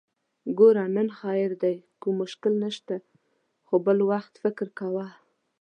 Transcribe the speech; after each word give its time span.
ګوره! 0.57 0.85
نن 0.95 1.07
خير 1.19 1.49
دی، 1.61 1.75
کوم 2.01 2.15
مشکل 2.23 2.53
نشته، 2.63 2.95
خو 3.67 3.75
بل 3.85 3.97
وخت 4.11 4.33
فکر 4.43 4.67
کوه! 4.79 5.07